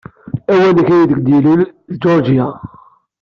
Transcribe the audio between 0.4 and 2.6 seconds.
Awanak aydeg d-ilul d Georgia.